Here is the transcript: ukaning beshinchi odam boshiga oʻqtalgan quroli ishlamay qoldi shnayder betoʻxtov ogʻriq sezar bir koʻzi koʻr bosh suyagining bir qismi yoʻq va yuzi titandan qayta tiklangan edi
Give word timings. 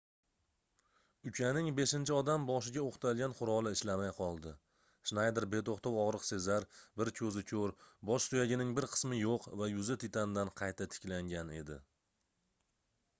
ukaning 1.31 1.67
beshinchi 1.79 2.13
odam 2.19 2.47
boshiga 2.51 2.85
oʻqtalgan 2.91 3.35
quroli 3.41 3.73
ishlamay 3.77 4.13
qoldi 4.21 4.53
shnayder 5.11 5.47
betoʻxtov 5.53 5.99
ogʻriq 6.05 6.25
sezar 6.29 6.67
bir 7.03 7.13
koʻzi 7.21 7.45
koʻr 7.53 7.77
bosh 8.13 8.29
suyagining 8.33 8.75
bir 8.83 8.89
qismi 8.97 9.21
yoʻq 9.23 9.49
va 9.63 9.69
yuzi 9.75 10.01
titandan 10.07 10.55
qayta 10.65 10.89
tiklangan 10.97 11.57
edi 11.63 11.79